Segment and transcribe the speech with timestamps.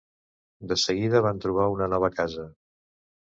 [0.71, 2.47] De seguida van trobar una nova casa.